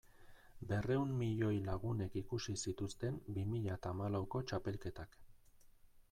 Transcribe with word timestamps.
Berrehun 0.69 1.09
milioi 1.17 1.57
lagunek 1.65 2.17
ikusi 2.21 2.55
zituzten 2.67 3.19
bi 3.35 3.43
mila 3.51 3.75
eta 3.75 3.91
hamalauko 3.97 4.41
txapelketak. 4.53 5.19